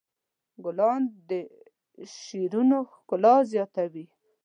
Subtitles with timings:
[0.63, 1.31] ګلان د
[2.19, 4.05] شعرونو ښکلا زیاتوي.